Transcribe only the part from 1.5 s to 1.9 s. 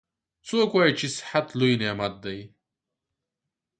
لوی